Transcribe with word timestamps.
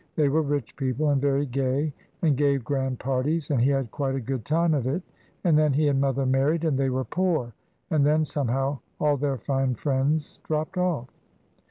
They 0.15 0.29
were 0.29 0.41
rich 0.41 0.75
people 0.77 1.09
and 1.09 1.21
very 1.21 1.45
gay, 1.45 1.93
and 2.23 2.35
gave 2.35 2.63
grand 2.63 2.97
parties, 2.97 3.51
and 3.51 3.61
he 3.61 3.69
had 3.69 3.91
quite 3.91 4.15
a 4.15 4.19
good 4.19 4.45
time 4.45 4.73
of 4.73 4.87
it; 4.87 5.03
and 5.43 5.55
then 5.55 5.73
he 5.73 5.89
and 5.89 6.01
mother 6.01 6.25
married, 6.25 6.63
and 6.63 6.75
they 6.75 6.89
were 6.89 7.05
poor; 7.05 7.53
and 7.91 8.03
then, 8.03 8.25
somehow, 8.25 8.79
all 8.99 9.15
their 9.15 9.37
fine 9.37 9.75
friends 9.75 10.39
dropped 10.43 10.75
off." 10.75 11.09